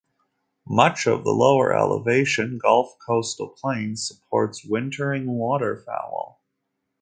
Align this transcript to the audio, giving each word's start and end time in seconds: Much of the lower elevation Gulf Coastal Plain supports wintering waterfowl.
Much 0.67 1.05
of 1.05 1.23
the 1.23 1.29
lower 1.29 1.77
elevation 1.77 2.57
Gulf 2.57 2.95
Coastal 3.05 3.49
Plain 3.49 3.95
supports 3.97 4.65
wintering 4.65 5.29
waterfowl. 5.29 6.41